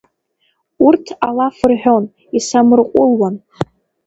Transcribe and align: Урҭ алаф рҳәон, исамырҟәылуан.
Урҭ 0.85 1.05
алаф 1.27 1.57
рҳәон, 1.69 2.05
исамырҟәылуан. 2.37 3.35